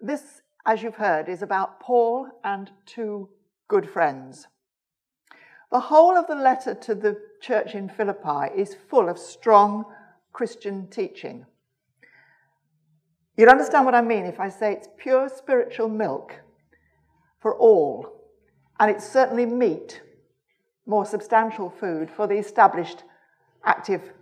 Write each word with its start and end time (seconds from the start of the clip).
this, 0.00 0.42
as 0.66 0.82
you've 0.82 0.96
heard, 0.96 1.28
is 1.28 1.42
about 1.42 1.80
Paul 1.80 2.28
and 2.44 2.70
two 2.86 3.28
good 3.68 3.88
friends. 3.88 4.46
The 5.70 5.80
whole 5.80 6.16
of 6.16 6.26
the 6.26 6.34
letter 6.34 6.74
to 6.74 6.94
the 6.94 7.20
church 7.40 7.74
in 7.74 7.88
Philippi 7.88 8.52
is 8.56 8.76
full 8.88 9.08
of 9.08 9.18
strong 9.18 9.84
Christian 10.32 10.88
teaching. 10.88 11.44
You'll 13.36 13.50
understand 13.50 13.84
what 13.84 13.94
I 13.94 14.00
mean 14.00 14.24
if 14.24 14.40
I 14.40 14.48
say 14.48 14.72
it's 14.72 14.88
pure 14.96 15.28
spiritual 15.28 15.88
milk 15.88 16.34
for 17.40 17.54
all, 17.54 18.08
and 18.80 18.90
it's 18.90 19.08
certainly 19.08 19.46
meat, 19.46 20.00
more 20.86 21.04
substantial 21.04 21.70
food 21.70 22.10
for 22.10 22.26
the 22.26 22.38
established 22.38 23.04
active 23.64 24.12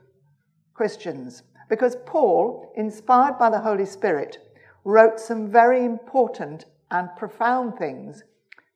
Christians. 0.74 1.43
Because 1.68 1.96
Paul, 2.04 2.72
inspired 2.77 3.38
by 3.38 3.50
the 3.50 3.61
Holy 3.61 3.86
Spirit, 3.86 4.38
wrote 4.87 5.18
some 5.18 5.50
very 5.50 5.85
important 5.85 6.64
and 6.93 7.08
profound 7.17 7.77
things 7.77 8.22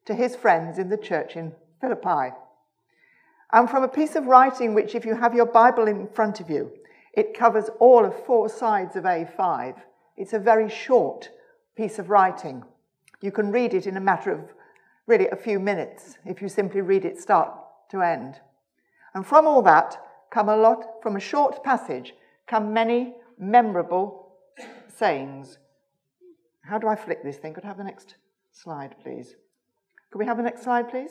to 0.05 0.13
his 0.13 0.35
friends 0.35 0.77
in 0.77 0.89
the 0.89 0.97
church 0.97 1.37
in 1.37 1.53
Philippi. 1.81 2.35
And 3.53 3.71
from 3.71 3.85
a 3.85 3.89
piece 3.89 4.17
of 4.17 4.27
writing 4.27 4.75
which, 4.75 4.97
if 4.97 5.05
you 5.05 5.15
have 5.15 5.35
your 5.35 5.47
Bible 5.47 5.87
in 5.87 6.09
front 6.09 6.41
of 6.41 6.51
you, 6.51 6.73
it 7.13 7.39
covers 7.39 7.71
all 7.79 8.05
of 8.05 8.27
four 8.27 8.49
sides 8.49 8.97
of 8.97 9.05
A5. 9.05 9.77
It's 10.17 10.33
a 10.33 10.41
very 10.41 10.69
short 10.69 11.31
piece 11.77 12.01
of 12.01 12.11
writing. 12.11 12.65
You 13.21 13.31
can 13.31 13.53
read 13.53 13.73
it 13.73 13.87
in 13.87 13.97
a 13.97 14.01
matter 14.01 14.33
of 14.33 14.41
really 15.07 15.29
a 15.29 15.37
few 15.37 15.61
minutes 15.61 16.19
if 16.27 16.43
you 16.43 16.49
simply 16.49 16.81
read 16.81 17.05
it 17.05 17.21
start 17.21 17.53
to 17.91 18.03
end. 18.03 18.41
And 19.15 19.25
from 19.25 19.47
all 19.47 19.63
that 19.63 19.97
come 20.33 20.49
a 20.49 20.57
lot, 20.57 21.03
from 21.03 21.15
a 21.15 21.21
short 21.21 21.63
passage, 21.63 22.15
come 22.49 22.73
many 22.73 23.15
memorable 23.39 24.33
sayings 24.89 25.59
how 26.71 26.79
do 26.79 26.87
I 26.87 26.95
flick 26.95 27.25
this 27.25 27.37
thing? 27.37 27.53
Could 27.53 27.65
I 27.65 27.67
have 27.67 27.79
the 27.79 27.85
next 27.85 28.15
slide, 28.53 28.95
please? 29.03 29.35
Could 30.11 30.19
we 30.19 30.27
have 30.27 30.37
the 30.37 30.43
next 30.45 30.63
slide, 30.63 30.89
please? 30.89 31.11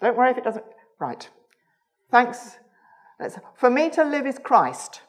Don't 0.00 0.16
worry 0.16 0.30
if 0.30 0.38
it 0.38 0.44
doesn't. 0.44 0.64
Right. 1.00 1.28
Thanks. 2.12 2.58
Let's, 3.18 3.38
for 3.56 3.70
me 3.70 3.90
to 3.90 4.04
live 4.04 4.24
is 4.24 4.38
Christ, 4.38 5.02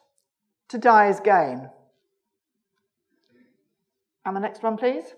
to 0.70 0.80
die 0.80 1.09
is 1.09 1.19
gain. 1.19 1.69
And 4.25 4.36
the 4.36 4.40
next 4.40 4.64
one, 4.64 4.75
please. 4.75 5.14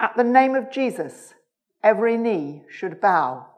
At 0.00 0.16
the 0.16 0.24
name 0.24 0.54
of 0.54 0.70
Jesus, 0.70 1.34
every 1.82 2.16
knee 2.16 2.62
should 2.70 3.02
bow. 3.02 3.51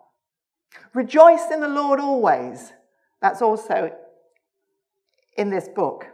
Rejoice 0.93 1.51
in 1.51 1.61
the 1.61 1.69
Lord 1.69 2.01
always. 2.01 2.73
That's 3.21 3.43
also 3.43 3.93
in 5.37 5.51
this 5.51 5.69
book. 5.69 6.07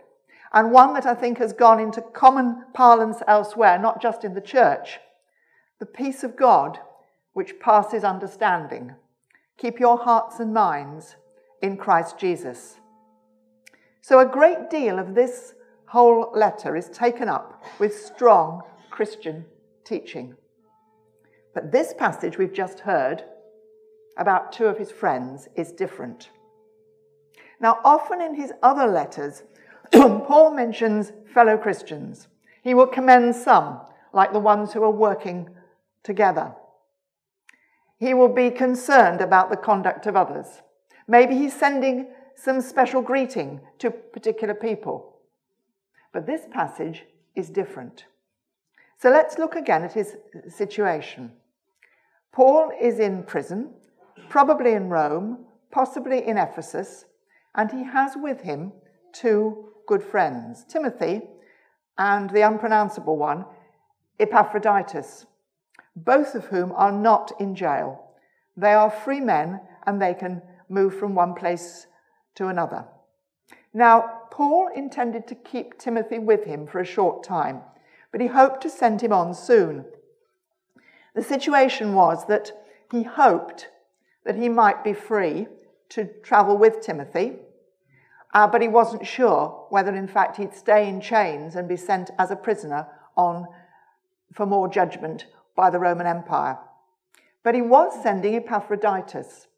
And 0.52 0.72
one 0.72 0.94
that 0.94 1.06
I 1.06 1.14
think 1.14 1.39
has 1.39 1.52
gone 1.52 1.78
into 1.78 2.00
common 2.00 2.64
parlance 2.75 3.19
elsewhere, 3.28 3.78
not 3.78 4.02
just 4.02 4.25
in 4.25 4.34
the 4.34 4.41
church. 4.41 4.98
The 5.78 5.86
peace 5.86 6.25
of 6.25 6.36
God, 6.36 6.78
which 7.33 7.61
passes 7.61 8.05
understanding. 8.05 8.94
Keep 9.58 9.78
your 9.78 9.98
hearts 9.98 10.41
and 10.41 10.52
minds 10.52 11.17
in 11.62 11.77
Christ 11.77 12.19
Jesus. 12.19 12.80
So, 14.00 14.19
a 14.19 14.27
great 14.27 14.70
deal 14.70 14.98
of 14.98 15.14
this 15.14 15.55
whole 15.86 16.33
letter 16.34 16.77
is 16.77 16.89
taken 16.89 17.28
up 17.28 17.62
with 17.78 17.95
strong 17.95 18.62
Christian 18.91 19.45
teaching. 19.84 20.36
But 21.55 21.72
this 21.72 21.92
passage 21.97 22.39
we've 22.39 22.52
just 22.52 22.80
heard 22.80 23.24
about 24.16 24.53
two 24.53 24.66
of 24.66 24.78
his 24.78 24.91
friends 24.91 25.48
is 25.55 25.72
different. 25.72 26.30
Now, 27.61 27.78
often 27.84 28.20
in 28.20 28.34
his 28.34 28.52
other 28.62 28.86
letters, 28.86 29.42
Paul 29.92 30.55
mentions 30.55 31.12
fellow 31.33 31.56
Christians. 31.56 32.28
He 32.62 32.75
will 32.75 32.86
commend 32.86 33.34
some, 33.34 33.80
like 34.12 34.33
the 34.33 34.39
ones 34.39 34.73
who 34.73 34.83
are 34.83 34.90
working 34.90 35.51
together. 36.02 36.55
He 37.98 38.14
will 38.14 38.33
be 38.33 38.51
concerned 38.51 39.20
about 39.20 39.51
the 39.51 39.57
conduct 39.57 40.07
of 40.07 40.17
others. 40.17 40.63
Maybe 41.07 41.36
he's 41.36 41.52
sending 41.52 42.08
some 42.34 42.63
special 42.63 43.02
greeting 43.02 43.61
to 43.79 43.90
particular 43.90 44.55
people. 44.55 45.17
But 46.13 46.27
this 46.27 46.42
passage 46.51 47.05
is 47.34 47.51
different. 47.51 48.07
So 48.96 49.11
let's 49.11 49.39
look 49.39 49.55
again 49.55 49.83
at 49.83 49.92
his 49.92 50.17
situation. 50.48 51.33
Paul 52.33 52.70
is 52.80 52.98
in 52.98 53.23
prison 53.24 53.74
probably 54.28 54.72
in 54.72 54.88
Rome, 54.88 55.46
possibly 55.70 56.26
in 56.26 56.36
Ephesus, 56.38 57.04
and 57.54 57.70
he 57.70 57.84
has 57.84 58.12
with 58.16 58.42
him 58.42 58.72
two 59.12 59.72
good 59.86 60.02
friends, 60.02 60.64
Timothy 60.64 61.22
and 61.98 62.30
the 62.30 62.40
unpronounceable 62.40 63.16
one, 63.16 63.44
Epaphroditus, 64.18 65.26
both 65.94 66.34
of 66.34 66.46
whom 66.46 66.72
are 66.72 66.92
not 66.92 67.32
in 67.38 67.54
jail. 67.54 68.10
They 68.56 68.72
are 68.72 68.90
free 68.90 69.20
men 69.20 69.60
and 69.86 70.00
they 70.00 70.14
can 70.14 70.42
move 70.68 70.94
from 70.94 71.14
one 71.14 71.34
place 71.34 71.86
to 72.36 72.48
another. 72.48 72.86
Now, 73.74 74.20
Paul 74.30 74.70
intended 74.74 75.27
to 75.28 75.34
keep 75.34 75.78
Timothy 75.78 76.18
with 76.18 76.44
him 76.44 76.66
for 76.66 76.80
a 76.80 76.86
short 76.86 77.22
time, 77.22 77.60
but 78.12 78.20
he 78.20 78.28
hoped 78.28 78.62
to 78.62 78.70
send 78.70 79.02
him 79.02 79.12
on 79.12 79.34
soon. 79.34 79.84
The 81.14 81.22
situation 81.22 81.94
was 81.94 82.27
that 82.27 82.52
he 82.90 83.02
hoped 83.02 83.68
that 84.25 84.36
he 84.36 84.48
might 84.48 84.85
be 84.85 84.92
free 84.92 85.47
to 85.91 86.05
travel 86.23 86.57
with 86.57 86.81
Timothy, 86.81 87.36
uh, 88.33 88.47
but 88.47 88.63
he 88.63 88.69
wasn't 88.69 89.07
sure 89.07 89.67
whether, 89.70 89.95
in 89.95 90.07
fact, 90.07 90.36
he'd 90.36 90.55
stay 90.55 90.89
in 90.89 91.01
chains 91.01 91.57
and 91.57 91.69
be 91.69 91.77
sent 91.77 92.11
as 92.19 92.31
a 92.31 92.36
prisoner 92.36 92.86
on 93.17 93.47
for 94.33 94.47
more 94.47 94.69
judgment 94.69 95.27
by 95.57 95.69
the 95.70 95.79
Roman 95.79 96.07
Empire. 96.07 96.58
But 97.42 97.55
he 97.55 97.63
was 97.63 98.01
sending 98.03 98.35
Epaphroditus, 98.35 99.48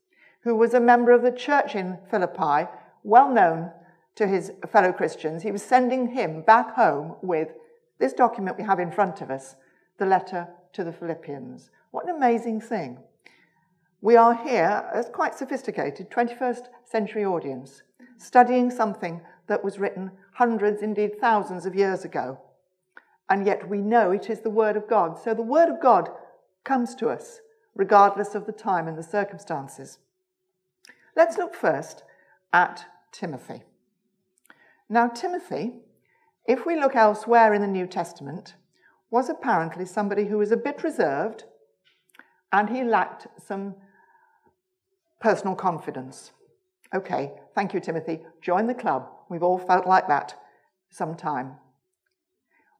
who 0.43 0.57
was 0.57 0.73
a 0.73 0.81
member 0.81 1.13
of 1.13 1.23
the 1.23 1.33
church 1.33 1.75
in 1.75 1.99
Philippi, 2.11 2.71
well 3.03 3.31
known 3.31 3.73
to 4.15 4.27
his 4.27 4.53
fellow 4.71 4.93
Christians. 4.93 5.43
He 5.43 5.53
was 5.53 5.63
sending 5.63 6.09
him 6.09 6.43
back 6.43 6.75
home 6.75 7.17
with 7.23 7.49
this 7.99 8.13
document 8.13 8.59
we 8.59 8.65
have 8.65 8.81
in 8.81 8.91
front 8.91 9.21
of 9.21 9.31
us, 9.31 9.57
the 9.99 10.07
letter 10.07 10.49
to 10.73 10.85
the 10.85 10.93
Philippians. 10.93 11.71
What 11.91 12.05
an 12.05 12.17
amazing 12.17 12.61
thing! 12.61 12.99
We 14.05 14.17
are 14.17 14.35
here, 14.35 14.91
as 14.93 15.09
quite 15.09 15.37
sophisticated 15.37 16.11
21st 16.11 16.65
century 16.85 17.25
audience, 17.25 17.83
studying 18.19 18.69
something 18.69 19.21
that 19.47 19.63
was 19.63 19.79
written 19.79 20.11
hundreds, 20.35 20.83
indeed 20.83 21.21
thousands 21.21 21.67
of 21.67 21.77
years 21.77 22.05
ago. 22.05 22.41
And 23.31 23.47
yet 23.47 23.69
we 23.69 23.79
know 23.79 24.11
it 24.11 24.29
is 24.29 24.41
the 24.41 24.51
Word 24.51 24.77
of 24.77 24.89
God. 24.89 25.21
So 25.23 25.35
the 25.35 25.43
Word 25.43 25.69
of 25.69 25.81
God 25.81 26.11
comes 26.65 26.97
to 26.97 27.11
us 27.11 27.43
regardless 27.77 28.35
of 28.35 28.45
the 28.45 28.53
time 28.53 28.89
and 28.89 28.99
the 28.99 29.05
circumstances. 29.05 29.99
Let's 31.15 31.39
look 31.39 31.55
first 31.55 32.03
at 32.53 32.85
Timothy. 33.13 33.63
Now, 34.89 35.07
Timothy, 35.07 35.75
if 36.45 36.67
we 36.67 36.75
look 36.75 36.97
elsewhere 36.97 37.55
in 37.55 37.63
the 37.63 37.69
New 37.69 37.87
Testament, 37.87 38.57
was 39.13 39.29
apparently 39.29 39.87
somebody 39.87 40.25
who 40.25 40.39
was 40.39 40.51
a 40.51 40.57
bit 40.57 40.83
reserved 40.83 41.45
and 42.53 42.69
he 42.69 42.83
lacked 42.83 43.29
some 43.39 43.77
personal 45.23 45.55
confidence. 45.55 46.33
Okay, 46.93 47.33
thank 47.55 47.73
you, 47.73 47.81
Timothy. 47.81 48.21
Join 48.43 48.67
the 48.67 48.75
club. 48.75 49.09
We've 49.31 49.43
all 49.43 49.59
felt 49.59 49.87
like 49.87 50.09
that 50.09 50.35
sometime. 50.91 51.53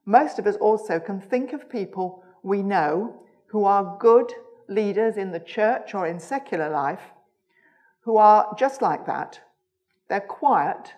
Most 0.05 0.37
of 0.37 0.45
us 0.45 0.57
also 0.57 0.99
can 0.99 1.21
think 1.21 1.53
of 1.53 1.69
people 1.69 2.23
we 2.43 2.61
know 2.61 3.23
who 3.47 3.63
are 3.63 3.97
good 3.99 4.31
leaders 4.67 5.15
in 5.15 5.31
the 5.31 5.39
church 5.39 5.95
or 5.95 6.05
in 6.05 6.19
secular 6.19 6.69
life 6.69 7.13
who 8.01 8.17
are 8.17 8.53
just 8.59 8.81
like 8.81 9.05
that. 9.05 9.39
They're 10.09 10.19
quiet, 10.19 10.93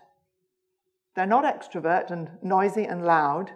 they're 1.16 1.28
not 1.28 1.46
extrovert 1.46 2.10
and 2.10 2.32
noisy 2.42 2.86
and 2.86 3.06
loud, 3.06 3.52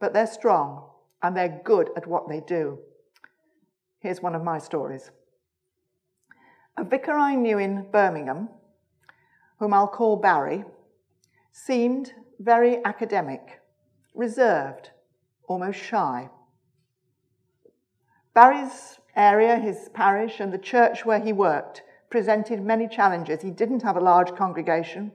but 0.00 0.14
they're 0.14 0.26
strong 0.26 0.88
and 1.22 1.36
they're 1.36 1.60
good 1.62 1.90
at 1.94 2.06
what 2.06 2.28
they 2.28 2.40
do. 2.40 2.78
Here's 4.00 4.22
one 4.22 4.34
of 4.34 4.42
my 4.42 4.58
stories. 4.58 5.10
A 6.78 6.84
vicar 6.84 7.18
I 7.18 7.34
knew 7.34 7.58
in 7.58 7.90
Birmingham, 7.90 8.50
whom 9.58 9.74
I'll 9.74 9.88
call 9.88 10.14
Barry, 10.14 10.64
seemed 11.50 12.14
very 12.38 12.84
academic, 12.84 13.60
reserved, 14.14 14.92
almost 15.48 15.80
shy. 15.80 16.30
Barry's 18.32 19.00
area, 19.16 19.56
his 19.56 19.88
parish, 19.92 20.38
and 20.38 20.52
the 20.52 20.58
church 20.58 21.04
where 21.04 21.18
he 21.18 21.32
worked 21.32 21.82
presented 22.10 22.62
many 22.62 22.86
challenges. 22.86 23.42
He 23.42 23.50
didn't 23.50 23.82
have 23.82 23.96
a 23.96 24.00
large 24.00 24.36
congregation, 24.36 25.10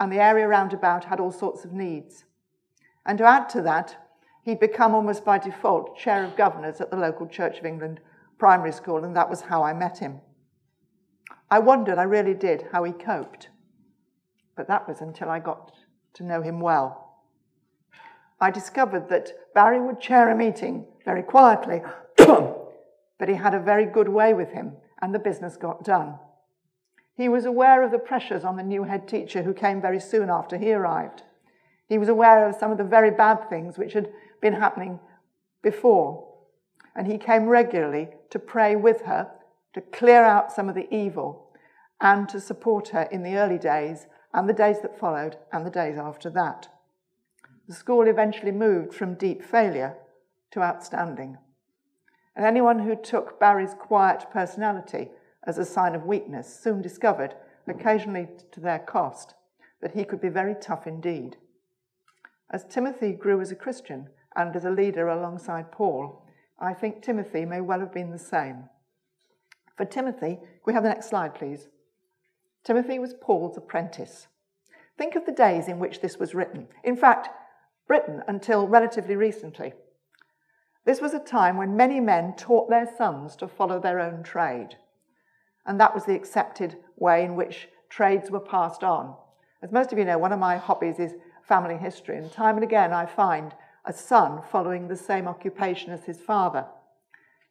and 0.00 0.10
the 0.10 0.20
area 0.20 0.48
round 0.48 0.72
about 0.72 1.04
had 1.04 1.20
all 1.20 1.30
sorts 1.30 1.64
of 1.64 1.72
needs. 1.72 2.24
And 3.06 3.18
to 3.18 3.24
add 3.24 3.48
to 3.50 3.62
that, 3.62 3.94
he'd 4.42 4.58
become 4.58 4.96
almost 4.96 5.24
by 5.24 5.38
default 5.38 5.96
chair 5.96 6.24
of 6.24 6.36
governors 6.36 6.80
at 6.80 6.90
the 6.90 6.96
local 6.96 7.28
Church 7.28 7.60
of 7.60 7.64
England 7.64 8.00
primary 8.36 8.72
school, 8.72 9.04
and 9.04 9.14
that 9.14 9.30
was 9.30 9.42
how 9.42 9.62
I 9.62 9.72
met 9.72 9.98
him. 9.98 10.20
I 11.50 11.58
wondered, 11.58 11.98
I 11.98 12.04
really 12.04 12.34
did, 12.34 12.66
how 12.72 12.84
he 12.84 12.92
coped. 12.92 13.48
but 14.56 14.68
that 14.68 14.86
was 14.86 15.00
until 15.00 15.28
I 15.28 15.40
got 15.40 15.72
to 16.14 16.22
know 16.22 16.42
him 16.42 16.60
well. 16.60 17.22
I 18.40 18.50
discovered 18.50 19.08
that 19.08 19.32
Barry 19.54 19.80
would 19.80 20.00
chair 20.00 20.28
a 20.30 20.36
meeting 20.36 20.86
very 21.04 21.22
quietly, 21.22 21.82
but 22.16 23.28
he 23.28 23.34
had 23.34 23.54
a 23.54 23.60
very 23.60 23.86
good 23.86 24.08
way 24.08 24.34
with 24.34 24.50
him, 24.50 24.76
and 25.00 25.14
the 25.14 25.18
business 25.18 25.56
got 25.56 25.84
done. 25.84 26.18
He 27.16 27.28
was 27.28 27.44
aware 27.44 27.82
of 27.82 27.92
the 27.92 27.98
pressures 27.98 28.44
on 28.44 28.56
the 28.56 28.62
new 28.62 28.84
head 28.84 29.06
teacher 29.06 29.42
who 29.42 29.54
came 29.54 29.80
very 29.80 30.00
soon 30.00 30.30
after 30.30 30.58
he 30.58 30.72
arrived. 30.72 31.22
He 31.88 31.98
was 31.98 32.08
aware 32.08 32.48
of 32.48 32.56
some 32.56 32.72
of 32.72 32.78
the 32.78 32.84
very 32.84 33.10
bad 33.10 33.48
things 33.48 33.78
which 33.78 33.92
had 33.92 34.10
been 34.40 34.54
happening 34.54 34.98
before. 35.62 36.28
And 36.96 37.06
he 37.06 37.18
came 37.18 37.46
regularly 37.46 38.08
to 38.30 38.38
pray 38.38 38.74
with 38.74 39.02
her, 39.02 39.30
to 39.74 39.80
clear 39.80 40.24
out 40.24 40.52
some 40.52 40.68
of 40.68 40.74
the 40.74 40.92
evil, 40.94 41.50
and 42.00 42.28
to 42.28 42.40
support 42.40 42.88
her 42.88 43.02
in 43.02 43.22
the 43.22 43.36
early 43.36 43.58
days, 43.58 44.06
and 44.32 44.48
the 44.48 44.54
days 44.54 44.80
that 44.82 44.98
followed, 44.98 45.36
and 45.52 45.66
the 45.66 45.70
days 45.70 45.98
after 45.98 46.30
that. 46.30 46.68
The 47.68 47.74
school 47.74 48.06
eventually 48.08 48.52
moved 48.52 48.94
from 48.94 49.14
deep 49.14 49.42
failure 49.42 49.96
to 50.52 50.62
outstanding. 50.62 51.38
And 52.36 52.44
anyone 52.44 52.80
who 52.80 52.96
took 52.96 53.38
Barry's 53.38 53.74
quiet 53.74 54.26
personality 54.32 55.10
as 55.46 55.58
a 55.58 55.64
sign 55.64 55.94
of 55.94 56.04
weakness 56.04 56.58
soon 56.62 56.82
discovered, 56.82 57.34
occasionally 57.66 58.28
to 58.52 58.60
their 58.60 58.80
cost, 58.80 59.34
that 59.80 59.92
he 59.92 60.04
could 60.04 60.20
be 60.20 60.28
very 60.28 60.54
tough 60.60 60.86
indeed. 60.86 61.36
As 62.50 62.64
Timothy 62.64 63.12
grew 63.12 63.40
as 63.40 63.50
a 63.50 63.56
Christian 63.56 64.08
and 64.36 64.54
as 64.54 64.64
a 64.64 64.70
leader 64.70 65.08
alongside 65.08 65.72
Paul, 65.72 66.26
I 66.58 66.74
think 66.74 67.02
Timothy 67.02 67.44
may 67.44 67.60
well 67.60 67.80
have 67.80 67.92
been 67.92 68.10
the 68.10 68.18
same. 68.18 68.68
For 69.76 69.84
Timothy, 69.84 70.38
we 70.64 70.72
have 70.72 70.82
the 70.82 70.88
next 70.88 71.08
slide, 71.08 71.34
please? 71.34 71.68
Timothy 72.64 72.98
was 72.98 73.14
Paul's 73.20 73.56
apprentice. 73.56 74.28
Think 74.96 75.16
of 75.16 75.26
the 75.26 75.32
days 75.32 75.68
in 75.68 75.78
which 75.78 76.00
this 76.00 76.18
was 76.18 76.34
written. 76.34 76.68
In 76.82 76.96
fact, 76.96 77.28
Britain 77.86 78.22
until 78.28 78.66
relatively 78.66 79.16
recently. 79.16 79.74
This 80.84 81.00
was 81.00 81.14
a 81.14 81.18
time 81.18 81.56
when 81.56 81.76
many 81.76 82.00
men 82.00 82.34
taught 82.36 82.68
their 82.68 82.88
sons 82.96 83.36
to 83.36 83.48
follow 83.48 83.80
their 83.80 84.00
own 84.00 84.22
trade. 84.22 84.76
And 85.66 85.80
that 85.80 85.94
was 85.94 86.04
the 86.04 86.14
accepted 86.14 86.76
way 86.96 87.24
in 87.24 87.36
which 87.36 87.68
trades 87.88 88.30
were 88.30 88.40
passed 88.40 88.84
on. 88.84 89.16
As 89.62 89.72
most 89.72 89.92
of 89.92 89.98
you 89.98 90.04
know, 90.04 90.18
one 90.18 90.32
of 90.32 90.38
my 90.38 90.56
hobbies 90.56 90.98
is 90.98 91.14
family 91.42 91.76
history, 91.76 92.18
and 92.18 92.30
time 92.30 92.56
and 92.56 92.64
again 92.64 92.92
I 92.92 93.06
find 93.06 93.54
a 93.84 93.92
son 93.92 94.42
following 94.50 94.88
the 94.88 94.96
same 94.96 95.26
occupation 95.26 95.90
as 95.90 96.04
his 96.04 96.20
father. 96.20 96.66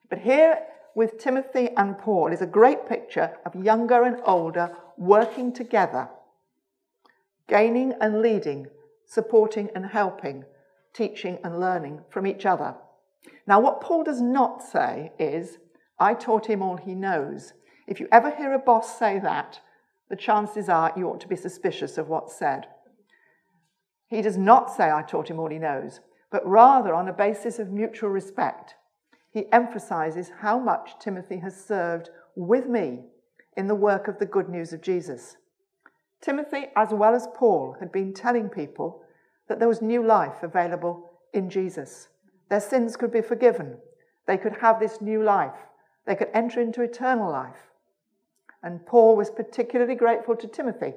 But 0.10 0.20
here 0.20 0.60
with 0.96 1.18
Timothy 1.18 1.70
and 1.76 1.98
Paul 1.98 2.32
is 2.32 2.42
a 2.42 2.48
great 2.48 2.88
picture 2.88 3.38
of 3.46 3.56
younger 3.56 4.04
and 4.04 4.18
older 4.26 4.76
working 4.98 5.52
together, 5.52 6.10
gaining 7.48 7.94
and 8.00 8.22
leading, 8.22 8.68
supporting 9.06 9.70
and 9.76 9.88
helping, 9.88 10.46
teaching 10.94 11.40
and 11.44 11.60
learning 11.60 12.02
from 12.10 12.28
each 12.28 12.46
other. 12.46 12.76
Now, 13.48 13.60
what 13.60 13.82
Paul 13.82 14.04
does 14.04 14.22
not 14.22 14.62
say 14.64 15.12
is, 15.18 15.58
I 16.00 16.14
taught 16.14 16.48
him 16.48 16.62
all 16.62 16.78
he 16.78 16.94
knows. 16.94 17.54
If 17.88 18.00
you 18.00 18.08
ever 18.12 18.32
hear 18.36 18.54
a 18.54 18.60
boss 18.60 18.98
say 18.98 19.20
that, 19.20 19.60
the 20.10 20.16
chances 20.16 20.70
are 20.70 20.94
you 20.96 21.08
ought 21.08 21.22
to 21.22 21.28
be 21.28 21.36
suspicious 21.36 21.98
of 21.98 22.08
what's 22.08 22.38
said. 22.38 22.68
He 24.08 24.22
does 24.22 24.38
not 24.38 24.72
say, 24.72 24.92
I 24.92 25.02
taught 25.02 25.30
him 25.30 25.40
all 25.40 25.50
he 25.50 25.58
knows, 25.58 26.02
but 26.32 26.48
rather 26.48 26.94
on 26.94 27.08
a 27.08 27.14
basis 27.14 27.58
of 27.58 27.72
mutual 27.72 28.10
respect. 28.10 28.76
He 29.34 29.52
emphasizes 29.52 30.32
how 30.42 30.60
much 30.60 31.00
Timothy 31.00 31.38
has 31.40 31.66
served 31.66 32.12
with 32.36 32.68
me 32.68 33.06
in 33.58 33.68
the 33.68 33.76
work 33.76 34.08
of 34.08 34.20
the 34.20 34.28
good 34.28 34.48
news 34.48 34.74
of 34.74 34.82
Jesus. 34.82 35.38
Timothy, 36.22 36.68
as 36.76 36.92
well 36.92 37.16
as 37.16 37.28
Paul, 37.36 37.76
had 37.80 37.92
been 37.92 38.14
telling 38.14 38.48
people 38.48 39.02
that 39.50 39.60
there 39.60 39.68
was 39.68 39.82
new 39.82 40.06
life 40.06 40.44
available 40.44 41.12
in 41.34 41.50
Jesus. 41.50 42.10
Their 42.50 42.60
sins 42.60 42.96
could 42.96 43.12
be 43.12 43.22
forgiven. 43.22 43.78
They 44.28 44.38
could 44.38 44.58
have 44.62 44.80
this 44.80 45.02
new 45.02 45.24
life. 45.24 45.68
They 46.06 46.16
could 46.16 46.30
enter 46.34 46.62
into 46.62 46.82
eternal 46.82 47.32
life. 47.32 47.72
And 48.62 48.86
Paul 48.86 49.18
was 49.18 49.32
particularly 49.32 49.96
grateful 49.96 50.36
to 50.36 50.48
Timothy 50.48 50.94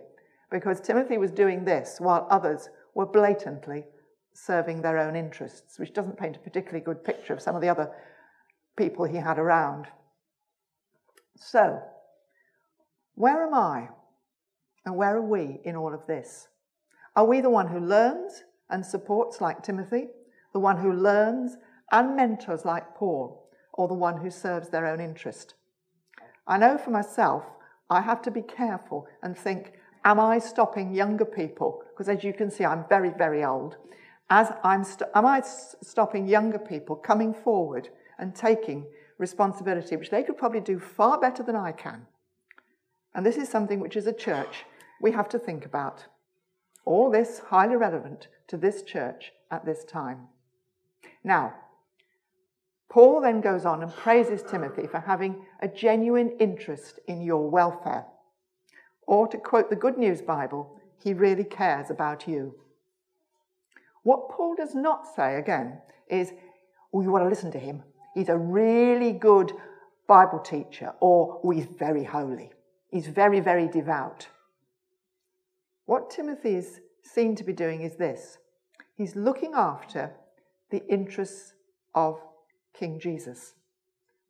because 0.50 0.80
Timothy 0.80 1.18
was 1.18 1.32
doing 1.32 1.64
this 1.64 1.96
while 1.98 2.28
others 2.30 2.68
were 2.94 3.06
blatantly 3.06 3.84
serving 4.32 4.82
their 4.82 4.98
own 4.98 5.16
interests, 5.16 5.78
which 5.78 5.94
doesn't 5.94 6.18
paint 6.18 6.36
a 6.36 6.40
particularly 6.40 6.84
good 6.84 7.02
picture 7.02 7.32
of 7.32 7.40
some 7.40 7.56
of 7.56 7.62
the 7.62 7.68
other 7.68 7.90
people 8.76 9.04
he 9.04 9.16
had 9.16 9.38
around. 9.38 9.86
So, 11.36 11.80
where 13.14 13.46
am 13.46 13.54
I 13.54 13.88
and 14.84 14.96
where 14.96 15.16
are 15.16 15.22
we 15.22 15.60
in 15.64 15.76
all 15.76 15.92
of 15.94 16.06
this? 16.06 16.48
Are 17.14 17.24
we 17.24 17.40
the 17.40 17.50
one 17.50 17.68
who 17.68 17.80
learns 17.80 18.44
and 18.70 18.84
supports 18.84 19.40
like 19.40 19.62
Timothy, 19.62 20.08
the 20.52 20.60
one 20.60 20.78
who 20.78 20.92
learns 20.92 21.56
and 21.90 22.16
mentors 22.16 22.64
like 22.64 22.94
Paul, 22.94 23.48
or 23.72 23.88
the 23.88 23.94
one 23.94 24.18
who 24.18 24.30
serves 24.30 24.68
their 24.68 24.86
own 24.86 25.00
interest? 25.00 25.54
I 26.46 26.58
know 26.58 26.78
for 26.78 26.90
myself 26.90 27.44
I 27.88 28.00
have 28.00 28.22
to 28.22 28.30
be 28.30 28.42
careful 28.42 29.06
and 29.22 29.36
think, 29.36 29.72
am 30.04 30.20
I 30.20 30.38
stopping 30.38 30.94
younger 30.94 31.24
people? 31.24 31.82
Because 31.90 32.08
as 32.08 32.24
you 32.24 32.32
can 32.32 32.50
see, 32.50 32.64
I'm 32.64 32.84
very, 32.88 33.10
very 33.10 33.44
old. 33.44 33.76
As 34.28 34.52
I'm 34.64 34.84
st- 34.84 35.10
am 35.14 35.24
I 35.24 35.40
stopping 35.40 36.26
younger 36.26 36.58
people 36.58 36.96
coming 36.96 37.32
forward 37.32 37.88
and 38.18 38.34
taking 38.34 38.86
responsibility, 39.18 39.96
which 39.96 40.10
they 40.10 40.22
could 40.22 40.36
probably 40.36 40.60
do 40.60 40.78
far 40.78 41.18
better 41.18 41.42
than 41.42 41.56
I 41.56 41.72
can? 41.72 42.06
And 43.14 43.24
this 43.24 43.36
is 43.36 43.48
something 43.48 43.80
which, 43.80 43.96
as 43.96 44.06
a 44.06 44.12
church, 44.12 44.64
we 45.00 45.12
have 45.12 45.28
to 45.30 45.38
think 45.38 45.64
about. 45.64 46.04
All 46.84 47.10
this 47.10 47.40
highly 47.48 47.76
relevant 47.76 48.28
to 48.48 48.56
this 48.56 48.82
church 48.82 49.32
at 49.50 49.64
this 49.64 49.84
time. 49.84 50.28
Now, 51.24 51.54
Paul 52.88 53.20
then 53.20 53.40
goes 53.40 53.64
on 53.64 53.82
and 53.82 53.92
praises 53.92 54.42
Timothy 54.42 54.86
for 54.86 55.00
having 55.00 55.44
a 55.60 55.68
genuine 55.68 56.36
interest 56.38 57.00
in 57.08 57.20
your 57.20 57.50
welfare. 57.50 58.06
Or 59.06 59.26
to 59.28 59.38
quote 59.38 59.70
the 59.70 59.76
Good 59.76 59.98
News 59.98 60.22
Bible, 60.22 60.80
he 61.02 61.12
really 61.12 61.44
cares 61.44 61.90
about 61.90 62.28
you. 62.28 62.54
What 64.02 64.30
Paul 64.30 64.54
does 64.54 64.74
not 64.74 65.06
say, 65.14 65.36
again, 65.36 65.80
is, 66.08 66.32
oh, 66.92 67.00
you 67.00 67.10
want 67.10 67.24
to 67.24 67.28
listen 67.28 67.50
to 67.52 67.58
him. 67.58 67.82
He's 68.16 68.30
a 68.30 68.38
really 68.38 69.12
good 69.12 69.52
Bible 70.08 70.38
teacher, 70.38 70.94
or 71.00 71.38
oh, 71.44 71.50
he's 71.50 71.66
very 71.66 72.02
holy. 72.02 72.50
He's 72.90 73.08
very, 73.08 73.40
very 73.40 73.68
devout. 73.68 74.28
What 75.84 76.08
Timothy 76.08 76.54
is 76.54 76.80
seen 77.02 77.36
to 77.36 77.44
be 77.44 77.52
doing 77.52 77.82
is 77.82 77.96
this 77.96 78.38
he's 78.94 79.16
looking 79.16 79.52
after 79.54 80.14
the 80.70 80.82
interests 80.88 81.52
of 81.94 82.18
King 82.72 82.98
Jesus, 82.98 83.52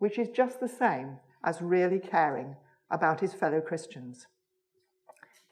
which 0.01 0.19
is 0.19 0.31
just 0.31 0.59
the 0.59 0.69
same 0.69 1.19
as 1.45 1.63
really 1.63 2.01
caring 2.01 2.57
about 2.91 3.21
his 3.21 3.35
fellow 3.35 3.61
Christians. 3.61 4.27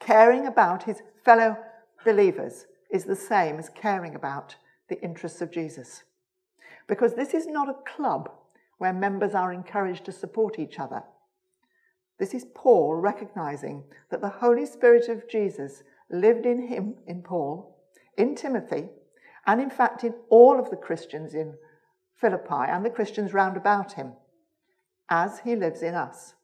Caring 0.01 0.45
about 0.45 0.83
his 0.83 1.01
fellow 1.23 1.55
believers 2.03 2.65
is 2.91 3.05
the 3.05 3.15
same 3.15 3.59
as 3.59 3.69
caring 3.69 4.13
about 4.13 4.57
the 4.89 5.01
interests 5.01 5.41
of 5.41 5.51
Jesus. 5.51 6.03
Because 6.87 7.15
this 7.15 7.33
is 7.33 7.47
not 7.47 7.69
a 7.69 7.95
club 7.95 8.31
where 8.77 8.93
members 8.93 9.33
are 9.33 9.53
encouraged 9.53 10.05
to 10.05 10.11
support 10.11 10.59
each 10.59 10.79
other. 10.79 11.03
This 12.17 12.33
is 12.33 12.45
Paul 12.53 12.95
recognizing 12.95 13.83
that 14.09 14.21
the 14.21 14.29
Holy 14.29 14.65
Spirit 14.65 15.09
of 15.09 15.27
Jesus 15.29 15.83
lived 16.09 16.45
in 16.45 16.67
him, 16.67 16.95
in 17.07 17.21
Paul, 17.21 17.77
in 18.17 18.35
Timothy, 18.35 18.89
and 19.45 19.61
in 19.61 19.69
fact 19.69 20.03
in 20.03 20.13
all 20.29 20.59
of 20.59 20.69
the 20.69 20.75
Christians 20.75 21.33
in 21.33 21.55
Philippi 22.15 22.69
and 22.69 22.85
the 22.85 22.89
Christians 22.89 23.33
round 23.33 23.57
about 23.57 23.93
him, 23.93 24.13
as 25.09 25.39
he 25.39 25.55
lives 25.55 25.81
in 25.81 25.93
us. 25.93 26.35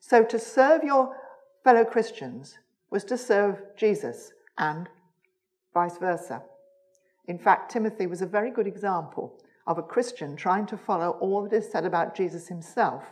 So 0.00 0.24
to 0.24 0.38
serve 0.38 0.84
your 0.84 1.16
fellow 1.64 1.84
Christians 1.84 2.58
was 2.90 3.04
to 3.04 3.16
serve 3.16 3.62
Jesus 3.76 4.32
and 4.58 4.88
vice 5.72 5.96
versa. 5.96 6.42
In 7.26 7.38
fact, 7.38 7.70
Timothy 7.70 8.06
was 8.06 8.20
a 8.20 8.26
very 8.26 8.50
good 8.50 8.66
example 8.66 9.38
of 9.66 9.78
a 9.78 9.82
Christian 9.82 10.36
trying 10.36 10.66
to 10.66 10.76
follow 10.76 11.10
all 11.20 11.42
that 11.42 11.52
is 11.52 11.70
said 11.70 11.84
about 11.84 12.16
Jesus 12.16 12.48
himself 12.48 13.04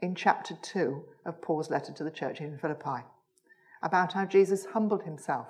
in 0.00 0.14
chapter 0.14 0.56
2 0.62 1.02
of 1.26 1.40
Paul's 1.42 1.70
letter 1.70 1.92
to 1.92 2.04
the 2.04 2.10
church 2.10 2.40
in 2.40 2.58
Philippi, 2.58 3.04
about 3.82 4.12
how 4.12 4.24
Jesus 4.24 4.66
humbled 4.66 5.02
himself, 5.02 5.48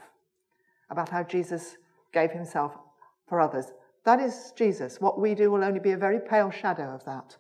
about 0.91 1.09
how 1.09 1.23
Jesus 1.23 1.77
gave 2.13 2.31
himself 2.31 2.73
for 3.29 3.41
others, 3.41 3.73
that 4.05 4.21
is 4.21 4.53
Jesus. 4.57 5.01
What 5.01 5.21
we 5.21 5.35
do 5.35 5.51
will 5.51 5.65
only 5.65 5.81
be 5.81 5.93
a 5.93 5.97
very 5.97 6.19
pale 6.19 6.51
shadow 6.51 6.95
of 6.95 7.05
that. 7.05 7.37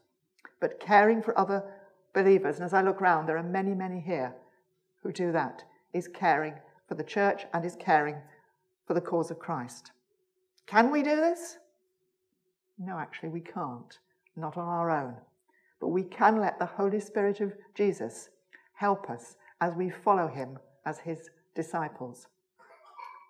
But 0.60 0.78
caring 0.78 1.22
for 1.22 1.36
other 1.38 1.64
believers, 2.14 2.56
and 2.56 2.64
as 2.64 2.72
I 2.72 2.82
look 2.82 3.00
round, 3.00 3.28
there 3.28 3.36
are 3.36 3.42
many, 3.42 3.74
many 3.74 4.00
here 4.00 4.34
who 5.02 5.12
do 5.12 5.32
that, 5.32 5.64
is 5.92 6.08
caring 6.08 6.54
for 6.86 6.94
the 6.94 7.02
church 7.02 7.46
and 7.52 7.64
is 7.64 7.76
caring 7.76 8.16
for 8.86 8.94
the 8.94 9.00
cause 9.00 9.30
of 9.30 9.38
Christ. 9.38 9.90
Can 10.66 10.90
we 10.90 11.02
do 11.02 11.16
this? 11.16 11.58
No, 12.78 12.98
actually, 12.98 13.30
we 13.30 13.40
can't. 13.40 13.98
Not 14.36 14.56
on 14.56 14.66
our 14.66 14.90
own. 14.90 15.16
But 15.80 15.88
we 15.88 16.04
can 16.04 16.40
let 16.40 16.58
the 16.58 16.66
Holy 16.66 17.00
Spirit 17.00 17.40
of 17.40 17.52
Jesus 17.74 18.30
help 18.74 19.10
us 19.10 19.36
as 19.60 19.74
we 19.74 19.90
follow 19.90 20.28
him 20.28 20.58
as 20.86 21.00
his 21.00 21.30
disciples. 21.54 22.26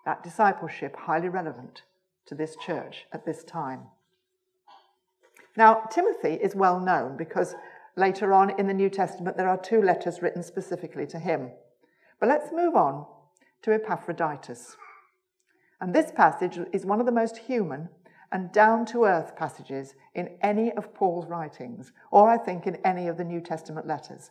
That 0.04 0.22
discipleship 0.22 0.96
highly 0.96 1.28
relevant 1.28 1.82
to 2.26 2.34
this 2.34 2.56
church 2.64 3.06
at 3.12 3.24
this 3.24 3.44
time. 3.44 3.82
Now, 5.56 5.82
Timothy 5.90 6.34
is 6.34 6.54
well 6.54 6.80
known 6.80 7.16
because 7.16 7.54
later 7.96 8.32
on 8.32 8.58
in 8.58 8.66
the 8.66 8.74
New 8.74 8.88
Testament 8.88 9.36
there 9.36 9.48
are 9.48 9.58
two 9.58 9.82
letters 9.82 10.22
written 10.22 10.42
specifically 10.42 11.06
to 11.08 11.18
him. 11.18 11.50
But 12.18 12.28
let's 12.28 12.52
move 12.52 12.74
on 12.74 13.06
to 13.62 13.74
Epaphroditus. 13.74 14.76
And 15.80 15.94
this 15.94 16.10
passage 16.10 16.58
is 16.72 16.86
one 16.86 17.00
of 17.00 17.06
the 17.06 17.12
most 17.12 17.36
human 17.36 17.88
and 18.32 18.50
down 18.50 18.86
to 18.86 19.04
earth 19.04 19.36
passages 19.36 19.94
in 20.14 20.30
any 20.40 20.72
of 20.72 20.94
Paul's 20.94 21.28
writings, 21.28 21.92
or 22.10 22.30
I 22.30 22.38
think 22.38 22.66
in 22.66 22.76
any 22.76 23.06
of 23.06 23.18
the 23.18 23.24
New 23.24 23.40
Testament 23.40 23.86
letters. 23.86 24.30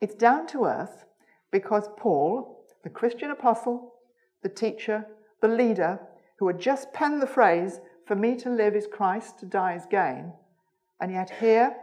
It's 0.00 0.16
down 0.16 0.48
to 0.48 0.64
earth 0.64 1.04
because 1.52 1.88
Paul, 1.96 2.66
the 2.82 2.90
Christian 2.90 3.30
apostle, 3.30 3.94
the 4.42 4.48
teacher, 4.48 5.06
the 5.40 5.48
leader, 5.48 6.00
who 6.38 6.48
had 6.48 6.60
just 6.60 6.92
penned 6.92 7.22
the 7.22 7.26
phrase, 7.26 7.80
For 8.06 8.16
me 8.16 8.36
to 8.36 8.50
live 8.50 8.74
is 8.74 8.88
Christ, 8.88 9.38
to 9.38 9.46
die 9.46 9.74
is 9.74 9.86
gain, 9.88 10.32
and 11.00 11.12
yet 11.12 11.30
here 11.40 11.76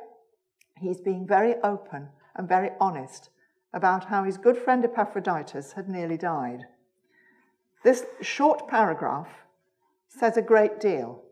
he's 0.78 1.00
being 1.00 1.26
very 1.26 1.56
open 1.64 2.10
and 2.36 2.48
very 2.48 2.72
honest 2.80 3.30
about 3.74 4.06
how 4.06 4.24
his 4.24 4.38
good 4.38 4.58
friend 4.58 4.84
Epaphroditus 4.84 5.74
had 5.74 5.88
nearly 5.90 6.18
died. 6.18 6.66
This 7.84 8.06
short 8.22 8.68
paragraph 8.68 9.45
says 10.08 10.38
a 10.38 10.42
great 10.42 10.80
deal 10.80 11.24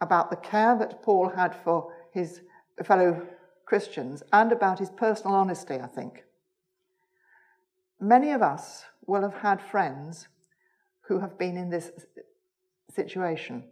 about 0.00 0.30
the 0.30 0.36
care 0.36 0.76
that 0.78 1.02
Paul 1.02 1.30
had 1.30 1.54
for 1.54 1.92
his 2.12 2.40
fellow 2.84 3.26
Christians 3.66 4.22
and 4.32 4.52
about 4.52 4.78
his 4.78 4.90
personal 4.90 5.34
honesty, 5.34 5.74
I 5.74 5.86
think. 5.86 6.24
Many 8.00 8.30
of 8.30 8.42
us 8.42 8.84
will 9.06 9.22
have 9.22 9.34
had 9.34 9.60
friends 9.60 10.28
who 11.08 11.20
have 11.20 11.38
been 11.38 11.56
in 11.56 11.70
this 11.70 11.90
situation. 12.90 13.64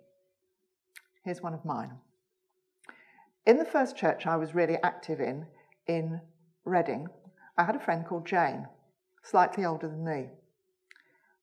Here's 1.24 1.42
one 1.42 1.54
of 1.54 1.64
mine. 1.64 1.92
In 3.46 3.58
the 3.58 3.64
first 3.64 3.96
church 3.96 4.26
I 4.26 4.36
was 4.36 4.54
really 4.54 4.76
active 4.82 5.20
in, 5.20 5.46
in 5.86 6.20
Reading, 6.64 7.06
I 7.56 7.64
had 7.64 7.76
a 7.76 7.80
friend 7.80 8.04
called 8.04 8.26
Jane, 8.26 8.66
slightly 9.22 9.64
older 9.64 9.88
than 9.88 10.04
me. 10.04 10.30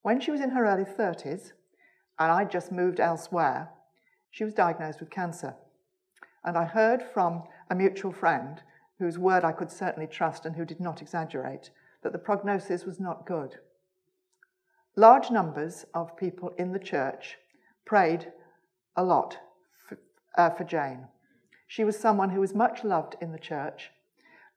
When 0.01 0.19
she 0.19 0.31
was 0.31 0.41
in 0.41 0.49
her 0.49 0.65
early 0.65 0.83
30s, 0.83 1.53
and 2.19 2.31
I'd 2.31 2.51
just 2.51 2.71
moved 2.71 2.99
elsewhere, 2.99 3.69
she 4.31 4.43
was 4.43 4.53
diagnosed 4.53 4.99
with 4.99 5.09
cancer. 5.09 5.55
And 6.43 6.57
I 6.57 6.65
heard 6.65 7.03
from 7.13 7.43
a 7.69 7.75
mutual 7.75 8.11
friend, 8.11 8.61
whose 8.99 9.17
word 9.17 9.43
I 9.43 9.51
could 9.51 9.71
certainly 9.71 10.07
trust 10.07 10.45
and 10.45 10.55
who 10.55 10.65
did 10.65 10.79
not 10.79 11.01
exaggerate, 11.01 11.69
that 12.01 12.11
the 12.11 12.19
prognosis 12.19 12.85
was 12.85 12.99
not 12.99 13.25
good. 13.25 13.55
Large 14.95 15.31
numbers 15.31 15.85
of 15.93 16.17
people 16.17 16.53
in 16.57 16.71
the 16.71 16.79
church 16.79 17.37
prayed 17.85 18.31
a 18.95 19.03
lot 19.03 19.37
for, 19.87 19.97
uh, 20.37 20.51
for 20.51 20.63
Jane. 20.63 21.07
She 21.67 21.83
was 21.83 21.97
someone 21.97 22.29
who 22.29 22.39
was 22.39 22.53
much 22.53 22.83
loved 22.83 23.15
in 23.19 23.31
the 23.31 23.39
church, 23.39 23.89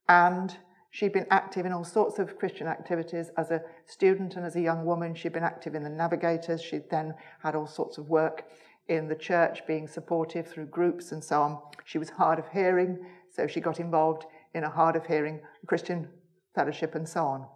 and 0.09 0.59
she'd 0.97 1.12
been 1.12 1.26
active 1.31 1.67
in 1.67 1.73
all 1.73 1.85
sorts 1.85 2.19
of 2.19 2.38
Christian 2.38 2.67
activities 2.67 3.31
as 3.37 3.50
a 3.50 3.61
student 3.85 4.37
and 4.37 4.47
as 4.47 4.57
a 4.57 4.62
young 4.62 4.87
woman. 4.87 5.15
She'd 5.15 5.35
been 5.35 5.43
active 5.43 5.75
in 5.75 5.83
the 5.83 5.91
Navigators. 5.91 6.62
She'd 6.62 6.88
then 6.88 7.15
had 7.43 7.55
all 7.55 7.67
sorts 7.67 7.99
of 7.99 8.09
work 8.09 8.45
in 8.88 9.07
the 9.07 9.15
church, 9.15 9.67
being 9.67 9.87
supportive 9.87 10.49
through 10.49 10.65
groups 10.67 11.12
and 11.12 11.23
so 11.23 11.43
on. 11.43 11.59
She 11.85 11.99
was 11.99 12.09
hard 12.09 12.38
of 12.38 12.49
hearing, 12.49 13.05
so 13.31 13.47
she 13.47 13.61
got 13.61 13.79
involved 13.79 14.25
in 14.55 14.65
a 14.65 14.71
hard 14.71 14.97
of 14.97 15.05
hearing 15.05 15.41
Christian 15.67 16.09
fellowship 16.55 16.95
and 16.95 17.07
so 17.07 17.26
on. 17.26 17.47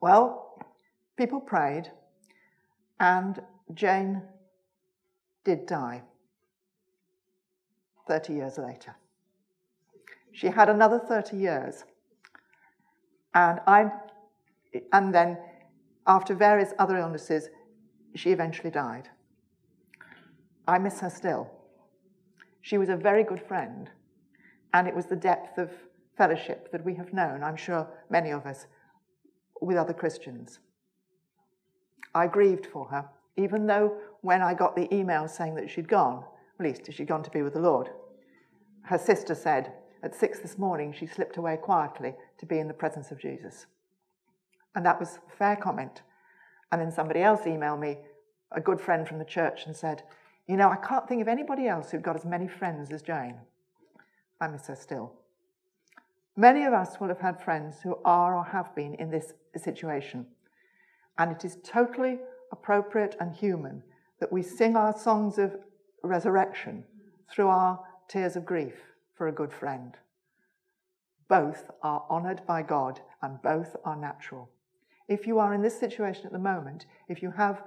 Well, 0.00 0.58
people 1.16 1.40
prayed, 1.40 1.88
and 2.98 3.40
Jane 3.74 4.22
did 5.44 5.66
die 5.66 6.02
30 8.08 8.32
years 8.32 8.58
later. 8.58 8.96
She 10.32 10.48
had 10.48 10.68
another 10.68 10.98
30 10.98 11.36
years. 11.36 11.84
And 13.34 13.60
I 13.66 13.90
and 14.92 15.14
then 15.14 15.38
after 16.06 16.34
various 16.34 16.72
other 16.78 16.96
illnesses, 16.96 17.48
she 18.14 18.30
eventually 18.30 18.70
died. 18.70 19.08
I 20.66 20.78
miss 20.78 21.00
her 21.00 21.10
still. 21.10 21.50
She 22.60 22.78
was 22.78 22.88
a 22.88 22.96
very 22.96 23.24
good 23.24 23.40
friend, 23.40 23.90
and 24.72 24.86
it 24.86 24.94
was 24.94 25.06
the 25.06 25.16
depth 25.16 25.58
of 25.58 25.70
fellowship 26.16 26.70
that 26.72 26.84
we 26.84 26.94
have 26.94 27.12
known, 27.12 27.42
I'm 27.42 27.56
sure 27.56 27.88
many 28.10 28.30
of 28.30 28.46
us, 28.46 28.66
with 29.60 29.76
other 29.76 29.92
Christians. 29.92 30.60
I 32.14 32.26
grieved 32.26 32.66
for 32.66 32.86
her, 32.86 33.08
even 33.36 33.66
though 33.66 33.96
when 34.20 34.42
I 34.42 34.54
got 34.54 34.76
the 34.76 34.92
email 34.94 35.26
saying 35.26 35.54
that 35.56 35.70
she'd 35.70 35.88
gone, 35.88 36.24
at 36.58 36.64
least 36.64 36.92
she'd 36.92 37.08
gone 37.08 37.22
to 37.22 37.30
be 37.30 37.42
with 37.42 37.54
the 37.54 37.60
Lord, 37.60 37.90
her 38.84 38.98
sister 38.98 39.34
said 39.34 39.72
at 40.02 40.14
six 40.14 40.40
this 40.40 40.58
morning 40.58 40.92
she 40.92 41.06
slipped 41.06 41.36
away 41.36 41.56
quietly 41.56 42.14
to 42.38 42.46
be 42.46 42.58
in 42.58 42.68
the 42.68 42.74
presence 42.74 43.10
of 43.10 43.20
Jesus. 43.20 43.66
And 44.74 44.84
that 44.84 44.98
was 44.98 45.18
a 45.26 45.36
fair 45.36 45.56
comment. 45.56 46.02
And 46.70 46.80
then 46.80 46.90
somebody 46.90 47.20
else 47.20 47.42
emailed 47.42 47.80
me, 47.80 47.98
a 48.50 48.60
good 48.60 48.80
friend 48.80 49.06
from 49.06 49.18
the 49.18 49.24
church, 49.24 49.66
and 49.66 49.76
said, 49.76 50.02
You 50.48 50.56
know, 50.56 50.70
I 50.70 50.76
can't 50.76 51.06
think 51.06 51.22
of 51.22 51.28
anybody 51.28 51.68
else 51.68 51.90
who'd 51.90 52.02
got 52.02 52.16
as 52.16 52.24
many 52.24 52.48
friends 52.48 52.90
as 52.90 53.02
Jane. 53.02 53.36
I 54.40 54.48
miss 54.48 54.66
her 54.66 54.76
still. 54.76 55.12
Many 56.36 56.64
of 56.64 56.72
us 56.72 56.98
will 56.98 57.08
have 57.08 57.20
had 57.20 57.42
friends 57.42 57.76
who 57.82 57.98
are 58.04 58.34
or 58.34 58.44
have 58.44 58.74
been 58.74 58.94
in 58.94 59.10
this 59.10 59.34
situation. 59.56 60.26
And 61.18 61.30
it 61.30 61.44
is 61.44 61.58
totally 61.62 62.18
appropriate 62.50 63.16
and 63.20 63.34
human 63.34 63.82
that 64.18 64.32
we 64.32 64.42
sing 64.42 64.74
our 64.74 64.96
songs 64.96 65.38
of 65.38 65.54
resurrection 66.02 66.84
through 67.30 67.48
our 67.48 67.78
tears 68.08 68.34
of 68.34 68.46
grief 68.46 68.91
for 69.22 69.28
a 69.28 69.32
good 69.32 69.52
friend. 69.52 69.96
Both 71.28 71.70
are 71.80 72.04
honoured 72.10 72.44
by 72.44 72.62
God 72.62 72.98
and 73.22 73.40
both 73.40 73.76
are 73.84 73.94
natural. 73.94 74.50
If 75.06 75.28
you 75.28 75.38
are 75.38 75.54
in 75.54 75.62
this 75.62 75.78
situation 75.78 76.26
at 76.26 76.32
the 76.32 76.40
moment, 76.40 76.86
if 77.08 77.22
you 77.22 77.30
have 77.30 77.62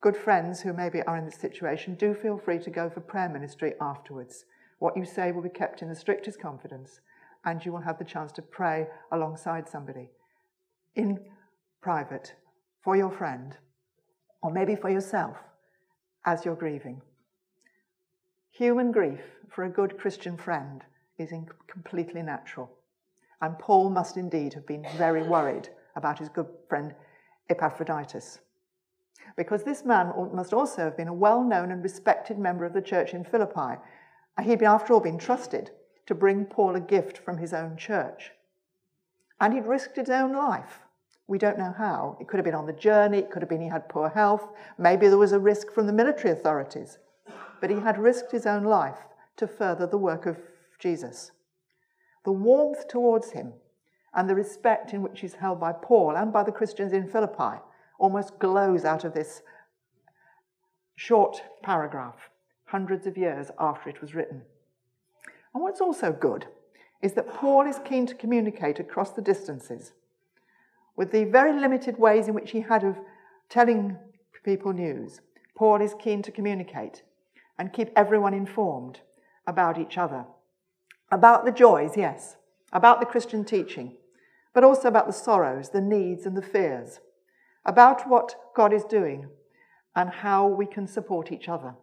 good 0.00 0.16
friends 0.16 0.62
who 0.62 0.72
maybe 0.72 1.02
are 1.02 1.18
in 1.18 1.26
this 1.26 1.34
situation, 1.34 1.94
do 1.94 2.14
feel 2.14 2.38
free 2.38 2.58
to 2.60 2.70
go 2.70 2.88
for 2.88 3.00
prayer 3.00 3.28
ministry 3.28 3.74
afterwards. 3.82 4.46
What 4.78 4.96
you 4.96 5.04
say 5.04 5.30
will 5.30 5.42
be 5.42 5.50
kept 5.50 5.82
in 5.82 5.90
the 5.90 5.94
strictest 5.94 6.40
confidence, 6.40 7.02
and 7.44 7.62
you 7.62 7.70
will 7.70 7.82
have 7.82 7.98
the 7.98 8.04
chance 8.06 8.32
to 8.32 8.40
pray 8.40 8.86
alongside 9.12 9.68
somebody 9.68 10.08
in 10.96 11.20
private 11.82 12.32
for 12.82 12.96
your 12.96 13.10
friend, 13.10 13.58
or 14.42 14.50
maybe 14.50 14.74
for 14.74 14.88
yourself 14.88 15.36
as 16.24 16.46
you're 16.46 16.56
grieving. 16.56 17.02
Human 18.52 18.90
grief 18.90 19.20
for 19.50 19.64
a 19.64 19.68
good 19.68 19.98
Christian 19.98 20.38
friend 20.38 20.82
is 21.18 21.32
completely 21.66 22.22
natural. 22.22 22.70
And 23.40 23.58
Paul 23.58 23.90
must 23.90 24.16
indeed 24.16 24.54
have 24.54 24.66
been 24.66 24.86
very 24.96 25.22
worried 25.22 25.68
about 25.96 26.18
his 26.18 26.28
good 26.28 26.48
friend 26.68 26.94
Epaphroditus. 27.50 28.40
Because 29.36 29.64
this 29.64 29.84
man 29.84 30.12
must 30.32 30.52
also 30.52 30.82
have 30.82 30.96
been 30.96 31.08
a 31.08 31.14
well 31.14 31.42
known 31.42 31.70
and 31.70 31.82
respected 31.82 32.38
member 32.38 32.64
of 32.64 32.72
the 32.72 32.82
church 32.82 33.14
in 33.14 33.24
Philippi. 33.24 33.80
He'd, 34.42 34.58
been, 34.58 34.68
after 34.68 34.92
all, 34.92 35.00
been 35.00 35.18
trusted 35.18 35.70
to 36.06 36.14
bring 36.14 36.44
Paul 36.44 36.76
a 36.76 36.80
gift 36.80 37.18
from 37.18 37.38
his 37.38 37.52
own 37.52 37.76
church. 37.76 38.32
And 39.40 39.54
he'd 39.54 39.66
risked 39.66 39.96
his 39.96 40.10
own 40.10 40.32
life. 40.32 40.80
We 41.26 41.38
don't 41.38 41.58
know 41.58 41.74
how. 41.76 42.18
It 42.20 42.28
could 42.28 42.36
have 42.36 42.44
been 42.44 42.54
on 42.54 42.66
the 42.66 42.72
journey, 42.72 43.18
it 43.18 43.30
could 43.30 43.40
have 43.40 43.48
been 43.48 43.62
he 43.62 43.68
had 43.68 43.88
poor 43.88 44.10
health, 44.10 44.46
maybe 44.76 45.08
there 45.08 45.18
was 45.18 45.32
a 45.32 45.38
risk 45.38 45.72
from 45.72 45.86
the 45.86 45.92
military 45.92 46.30
authorities. 46.30 46.98
But 47.60 47.70
he 47.70 47.80
had 47.80 47.98
risked 47.98 48.30
his 48.30 48.46
own 48.46 48.64
life 48.64 48.98
to 49.36 49.46
further 49.46 49.86
the 49.86 49.96
work 49.96 50.26
of 50.26 50.38
Jesus. 50.84 51.32
The 52.24 52.32
warmth 52.32 52.88
towards 52.88 53.30
him 53.30 53.54
and 54.12 54.28
the 54.28 54.34
respect 54.34 54.92
in 54.92 55.00
which 55.00 55.20
he's 55.20 55.34
held 55.34 55.58
by 55.58 55.72
Paul 55.72 56.14
and 56.14 56.30
by 56.30 56.42
the 56.42 56.52
Christians 56.52 56.92
in 56.92 57.08
Philippi 57.08 57.58
almost 57.98 58.38
glows 58.38 58.84
out 58.84 59.02
of 59.02 59.14
this 59.14 59.40
short 60.94 61.42
paragraph, 61.62 62.28
hundreds 62.66 63.06
of 63.06 63.16
years 63.16 63.50
after 63.58 63.88
it 63.88 64.02
was 64.02 64.14
written. 64.14 64.42
And 65.54 65.62
what's 65.62 65.80
also 65.80 66.12
good 66.12 66.46
is 67.00 67.14
that 67.14 67.32
Paul 67.32 67.66
is 67.66 67.80
keen 67.82 68.04
to 68.06 68.14
communicate 68.14 68.78
across 68.78 69.10
the 69.12 69.22
distances 69.22 69.94
with 70.96 71.12
the 71.12 71.24
very 71.24 71.58
limited 71.58 71.98
ways 71.98 72.28
in 72.28 72.34
which 72.34 72.50
he 72.50 72.60
had 72.60 72.84
of 72.84 72.98
telling 73.48 73.96
people 74.44 74.74
news. 74.74 75.22
Paul 75.56 75.80
is 75.80 75.94
keen 75.98 76.20
to 76.20 76.30
communicate 76.30 77.02
and 77.58 77.72
keep 77.72 77.90
everyone 77.96 78.34
informed 78.34 79.00
about 79.46 79.78
each 79.78 79.96
other. 79.96 80.26
About 81.14 81.44
the 81.44 81.52
joys, 81.52 81.96
yes, 81.96 82.38
about 82.72 82.98
the 82.98 83.06
Christian 83.06 83.44
teaching, 83.44 83.98
but 84.52 84.64
also 84.64 84.88
about 84.88 85.06
the 85.06 85.12
sorrows, 85.12 85.68
the 85.68 85.80
needs, 85.80 86.26
and 86.26 86.36
the 86.36 86.42
fears, 86.42 86.98
about 87.64 88.08
what 88.08 88.34
God 88.56 88.72
is 88.72 88.82
doing 88.82 89.28
and 89.94 90.10
how 90.10 90.48
we 90.48 90.66
can 90.66 90.88
support 90.88 91.30
each 91.30 91.48
other. 91.48 91.76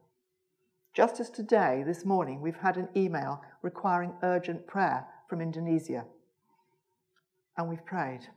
Just 0.93 1.21
as 1.21 1.29
today, 1.29 1.81
this 1.88 2.03
morning, 2.03 2.41
we've 2.41 2.57
had 2.57 2.75
an 2.75 2.89
email 2.93 3.41
requiring 3.61 4.11
urgent 4.21 4.67
prayer 4.67 5.05
from 5.29 5.39
Indonesia. 5.39 6.03
And 7.55 7.69
we've 7.69 7.85
prayed. 7.85 8.27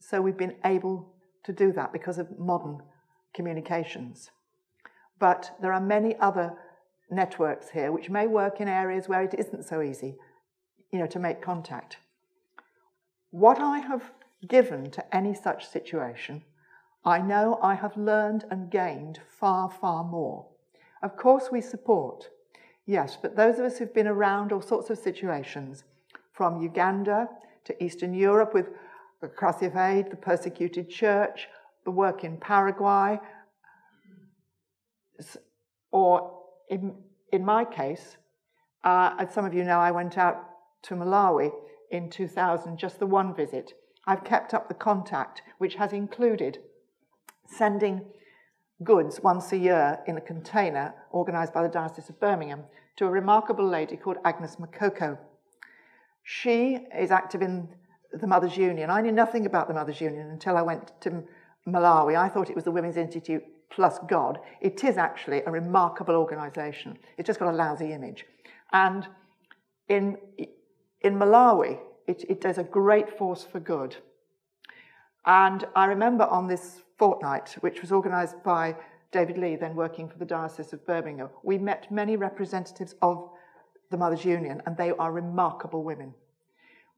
So 0.00 0.20
we've 0.20 0.36
been 0.36 0.56
able 0.64 1.14
to 1.44 1.52
do 1.52 1.70
that 1.74 1.92
because 1.92 2.18
of 2.18 2.40
modern 2.40 2.82
communications. 3.32 4.32
But 5.20 5.52
there 5.62 5.72
are 5.72 5.80
many 5.80 6.16
other 6.16 6.54
networks 7.10 7.70
here 7.70 7.92
which 7.92 8.10
may 8.10 8.26
work 8.26 8.60
in 8.60 8.68
areas 8.68 9.08
where 9.08 9.22
it 9.22 9.34
isn't 9.38 9.64
so 9.64 9.82
easy, 9.82 10.16
you 10.92 10.98
know, 10.98 11.06
to 11.06 11.18
make 11.18 11.42
contact. 11.42 11.98
What 13.30 13.60
I 13.60 13.78
have 13.78 14.12
given 14.46 14.90
to 14.92 15.16
any 15.16 15.34
such 15.34 15.68
situation, 15.68 16.44
I 17.04 17.20
know 17.20 17.58
I 17.62 17.74
have 17.74 17.96
learned 17.96 18.44
and 18.50 18.70
gained 18.70 19.20
far, 19.28 19.70
far 19.70 20.04
more. 20.04 20.46
Of 21.02 21.16
course, 21.16 21.48
we 21.50 21.60
support, 21.60 22.28
yes, 22.86 23.16
but 23.20 23.36
those 23.36 23.58
of 23.58 23.64
us 23.64 23.78
who've 23.78 23.94
been 23.94 24.08
around 24.08 24.52
all 24.52 24.62
sorts 24.62 24.90
of 24.90 24.98
situations, 24.98 25.84
from 26.32 26.62
Uganda 26.62 27.28
to 27.64 27.84
Eastern 27.84 28.14
Europe 28.14 28.54
with 28.54 28.66
the 29.20 29.26
Cross 29.26 29.62
of 29.62 29.76
Aid, 29.76 30.08
the 30.08 30.16
persecuted 30.16 30.88
church, 30.88 31.48
the 31.84 31.90
work 31.90 32.22
in 32.22 32.36
Paraguay, 32.36 33.18
or 35.90 36.37
in, 36.70 36.94
in 37.32 37.44
my 37.44 37.64
case, 37.64 38.16
uh, 38.84 39.14
as 39.18 39.32
some 39.32 39.44
of 39.44 39.54
you 39.54 39.64
know, 39.64 39.78
I 39.78 39.90
went 39.90 40.16
out 40.16 40.44
to 40.82 40.94
Malawi 40.94 41.50
in 41.90 42.10
2000, 42.10 42.78
just 42.78 42.98
the 42.98 43.06
one 43.06 43.34
visit. 43.34 43.72
I've 44.06 44.24
kept 44.24 44.54
up 44.54 44.68
the 44.68 44.74
contact, 44.74 45.42
which 45.58 45.74
has 45.74 45.92
included 45.92 46.58
sending 47.46 48.02
goods 48.84 49.20
once 49.22 49.52
a 49.52 49.56
year 49.56 49.98
in 50.06 50.16
a 50.16 50.20
container 50.20 50.94
organised 51.12 51.52
by 51.52 51.62
the 51.62 51.68
Diocese 51.68 52.08
of 52.08 52.20
Birmingham 52.20 52.64
to 52.96 53.06
a 53.06 53.10
remarkable 53.10 53.66
lady 53.66 53.96
called 53.96 54.18
Agnes 54.24 54.56
Makoko. 54.56 55.18
She 56.22 56.78
is 56.96 57.10
active 57.10 57.42
in 57.42 57.68
the 58.12 58.26
Mothers 58.26 58.56
Union. 58.56 58.90
I 58.90 59.00
knew 59.00 59.12
nothing 59.12 59.46
about 59.46 59.68
the 59.68 59.74
Mothers 59.74 60.00
Union 60.00 60.30
until 60.30 60.56
I 60.56 60.62
went 60.62 60.92
to 61.02 61.24
Malawi. 61.66 62.16
I 62.16 62.28
thought 62.28 62.50
it 62.50 62.56
was 62.56 62.64
the 62.64 62.70
Women's 62.70 62.96
Institute 62.96 63.42
plus 63.70 63.98
God. 64.08 64.38
It 64.60 64.82
is 64.84 64.96
actually 64.96 65.42
a 65.46 65.50
remarkable 65.50 66.14
organisation. 66.14 66.98
It's 67.16 67.26
just 67.26 67.38
got 67.38 67.52
a 67.52 67.56
lousy 67.56 67.92
image. 67.92 68.24
And 68.72 69.06
in, 69.88 70.18
in 71.00 71.14
Malawi, 71.14 71.78
it, 72.06 72.24
it 72.28 72.40
does 72.40 72.58
a 72.58 72.64
great 72.64 73.16
force 73.18 73.44
for 73.44 73.60
good. 73.60 73.96
And 75.26 75.64
I 75.76 75.86
remember 75.86 76.24
on 76.24 76.46
this 76.46 76.80
fortnight, 76.98 77.56
which 77.60 77.80
was 77.82 77.92
organised 77.92 78.42
by 78.42 78.76
David 79.12 79.38
Lee, 79.38 79.56
then 79.56 79.74
working 79.74 80.08
for 80.08 80.18
the 80.18 80.24
Diocese 80.24 80.72
of 80.72 80.86
Birmingham, 80.86 81.28
we 81.42 81.58
met 81.58 81.90
many 81.90 82.16
representatives 82.16 82.94
of 83.02 83.30
the 83.90 83.96
Mothers 83.96 84.24
Union, 84.24 84.62
and 84.66 84.76
they 84.76 84.92
are 84.92 85.12
remarkable 85.12 85.82
women. 85.82 86.14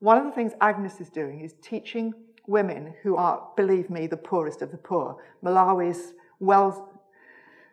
One 0.00 0.17
of 0.17 0.25
the 0.25 0.33
things 0.33 0.53
Agnes 0.61 1.00
is 1.00 1.09
doing 1.09 1.41
is 1.41 1.55
teaching 1.62 2.12
women 2.47 2.95
who 3.03 3.17
are, 3.17 3.49
believe 3.57 3.91
me, 3.91 4.07
the 4.07 4.17
poorest 4.17 4.62
of 4.62 4.71
the 4.71 4.79
poor. 4.79 5.17
Malawi 5.45 5.91
is 5.91 6.15
well 6.40 7.00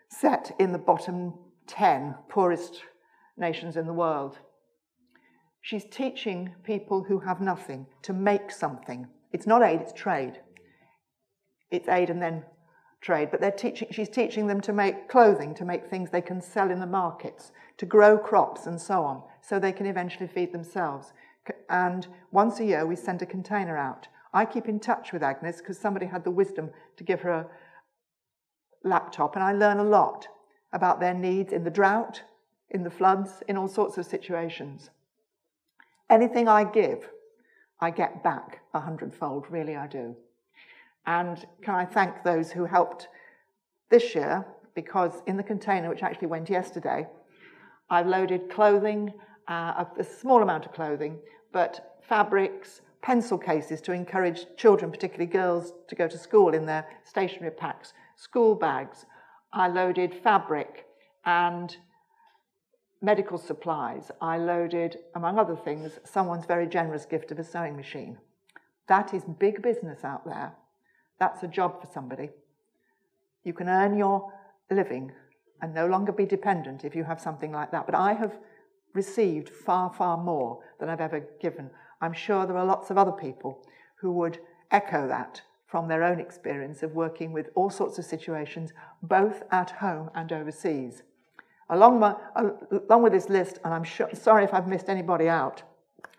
set 0.09 0.55
in 0.59 0.71
the 0.71 0.77
bottom 0.77 1.33
10 1.67 2.15
poorest 2.29 2.83
nations 3.37 3.77
in 3.77 3.87
the 3.87 3.93
world. 3.93 4.37
She's 5.61 5.85
teaching 5.85 6.53
people 6.63 7.03
who 7.03 7.19
have 7.19 7.41
nothing 7.41 7.87
to 8.03 8.13
make 8.13 8.51
something. 8.51 9.07
It's 9.33 9.47
not 9.47 9.63
aid, 9.63 9.81
it's 9.81 9.93
trade. 9.93 10.39
It's 11.71 11.89
aid 11.89 12.09
and 12.09 12.21
then 12.21 12.43
trade, 13.01 13.29
but 13.31 13.41
they're 13.41 13.51
teaching, 13.51 13.89
she's 13.91 14.09
teaching 14.09 14.47
them 14.47 14.61
to 14.61 14.73
make 14.73 15.09
clothing, 15.09 15.53
to 15.55 15.65
make 15.65 15.85
things 15.85 16.09
they 16.09 16.21
can 16.21 16.41
sell 16.41 16.71
in 16.71 16.79
the 16.79 16.85
markets, 16.85 17.51
to 17.77 17.85
grow 17.85 18.17
crops 18.17 18.65
and 18.65 18.79
so 18.79 19.03
on, 19.03 19.21
so 19.41 19.59
they 19.59 19.71
can 19.71 19.85
eventually 19.85 20.27
feed 20.27 20.53
themselves. 20.53 21.13
And 21.69 22.07
once 22.31 22.59
a 22.59 22.65
year, 22.65 22.85
we 22.85 22.95
send 22.95 23.21
a 23.21 23.25
container 23.25 23.77
out. 23.77 24.07
I 24.33 24.45
keep 24.45 24.67
in 24.67 24.79
touch 24.79 25.13
with 25.13 25.23
Agnes 25.23 25.57
because 25.57 25.77
somebody 25.77 26.05
had 26.05 26.23
the 26.23 26.31
wisdom 26.31 26.71
to 26.97 27.03
give 27.03 27.21
her 27.21 27.31
a 27.31 27.47
laptop, 28.87 29.35
and 29.35 29.43
I 29.43 29.53
learn 29.53 29.79
a 29.79 29.83
lot 29.83 30.27
about 30.73 30.99
their 30.99 31.13
needs 31.13 31.53
in 31.53 31.63
the 31.63 31.69
drought, 31.69 32.23
in 32.69 32.83
the 32.83 32.89
floods, 32.89 33.43
in 33.47 33.57
all 33.57 33.67
sorts 33.67 33.97
of 33.97 34.05
situations. 34.05 34.89
Anything 36.09 36.47
I 36.47 36.63
give, 36.63 37.09
I 37.79 37.91
get 37.91 38.23
back 38.23 38.61
a 38.73 38.79
hundredfold, 38.79 39.45
really, 39.49 39.75
I 39.75 39.87
do. 39.87 40.15
And 41.05 41.45
can 41.61 41.75
I 41.75 41.85
thank 41.85 42.23
those 42.23 42.51
who 42.51 42.65
helped 42.65 43.07
this 43.89 44.15
year, 44.15 44.45
because 44.75 45.21
in 45.25 45.37
the 45.37 45.43
container, 45.43 45.89
which 45.89 46.03
actually 46.03 46.27
went 46.27 46.49
yesterday, 46.49 47.07
I've 47.89 48.07
loaded 48.07 48.49
clothing, 48.49 49.13
uh, 49.47 49.85
a 49.97 50.03
small 50.03 50.43
amount 50.43 50.65
of 50.65 50.73
clothing, 50.73 51.19
but 51.53 51.97
fabrics, 52.01 52.81
pencil 53.01 53.37
cases 53.37 53.79
to 53.81 53.93
encourage 53.93 54.45
children, 54.57 54.91
particularly 54.91 55.31
girls, 55.31 55.71
to 55.87 55.95
go 55.95 56.07
to 56.07 56.17
school 56.17 56.53
in 56.53 56.65
their 56.65 56.85
stationery 57.03 57.51
packs, 57.51 57.93
school 58.17 58.55
bags. 58.55 59.05
I 59.53 59.69
loaded 59.69 60.13
fabric 60.13 60.85
and 61.25 61.77
medical 63.01 63.37
supplies. 63.37 64.11
I 64.19 64.37
loaded, 64.37 64.97
among 65.15 65.39
other 65.39 65.55
things, 65.55 65.99
someone's 66.03 66.45
very 66.45 66.67
generous 66.67 67.05
gift 67.05 67.31
of 67.31 67.39
a 67.39 67.43
sewing 67.43 67.75
machine. 67.75 68.17
That 68.87 69.13
is 69.13 69.23
big 69.39 69.61
business 69.61 70.03
out 70.03 70.25
there. 70.25 70.53
That's 71.19 71.43
a 71.43 71.47
job 71.47 71.79
for 71.79 71.87
somebody. 71.87 72.29
You 73.43 73.53
can 73.53 73.69
earn 73.69 73.97
your 73.97 74.33
living 74.69 75.11
and 75.61 75.73
no 75.73 75.87
longer 75.87 76.11
be 76.11 76.25
dependent 76.25 76.83
if 76.83 76.95
you 76.95 77.03
have 77.03 77.21
something 77.21 77.51
like 77.51 77.71
that. 77.71 77.85
But 77.85 77.95
I 77.95 78.13
have 78.13 78.37
received 78.93 79.49
far, 79.49 79.93
far 79.93 80.17
more 80.17 80.59
than 80.79 80.89
I've 80.89 81.01
ever 81.01 81.27
given. 81.41 81.69
I'm 82.01 82.13
sure 82.13 82.45
there 82.45 82.57
are 82.57 82.65
lots 82.65 82.89
of 82.89 82.97
other 82.97 83.11
people 83.11 83.63
who 84.01 84.11
would 84.13 84.39
echo 84.71 85.07
that 85.07 85.41
from 85.67 85.89
their 85.89 86.03
own 86.03 86.19
experience 86.19 86.81
of 86.81 86.95
working 86.95 87.33
with 87.33 87.49
all 87.53 87.69
sorts 87.69 87.99
of 87.99 88.05
situations, 88.05 88.71
both 89.03 89.43
at 89.51 89.69
home 89.69 90.09
and 90.15 90.31
overseas. 90.31 91.03
Along, 91.69 91.99
my, 91.99 92.15
along 92.35 93.03
with 93.03 93.11
this 93.11 93.27
list, 93.27 93.59
and 93.65 93.73
I'm 93.73 93.83
sure, 93.83 94.09
sorry 94.13 94.45
if 94.45 94.53
I've 94.53 94.67
missed 94.67 94.87
anybody 94.87 95.27
out, 95.27 95.63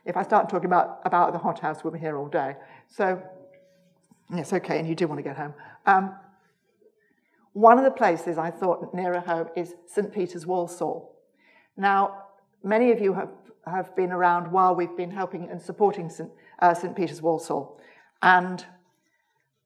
if 0.04 0.16
I 0.16 0.22
start 0.22 0.50
talking 0.50 0.66
about, 0.66 1.00
about 1.04 1.32
the 1.32 1.38
hothouse, 1.38 1.82
we'll 1.82 1.94
be 1.94 1.98
here 1.98 2.18
all 2.18 2.28
day. 2.28 2.56
So, 2.88 3.22
yes, 4.34 4.52
okay, 4.52 4.78
and 4.78 4.86
you 4.86 4.94
do 4.94 5.06
want 5.06 5.18
to 5.18 5.22
get 5.22 5.36
home. 5.36 5.54
Um, 5.86 6.14
one 7.54 7.78
of 7.78 7.84
the 7.84 7.90
places 7.90 8.36
I 8.36 8.50
thought 8.50 8.92
nearer 8.94 9.20
home 9.20 9.48
is 9.56 9.74
St. 9.86 10.12
Peter's 10.12 10.46
Walsall. 10.46 11.16
Now, 11.76 12.24
many 12.62 12.92
of 12.92 13.00
you 13.00 13.14
have, 13.14 13.30
have 13.66 13.96
been 13.96 14.12
around 14.12 14.52
while 14.52 14.74
we've 14.74 14.96
been 14.96 15.10
helping 15.10 15.48
and 15.48 15.60
supporting 15.60 16.10
St. 16.10 16.30
Uh, 16.58 16.74
St. 16.74 16.94
Peter's 16.94 17.22
Walsall. 17.22 17.80
And 18.20 18.64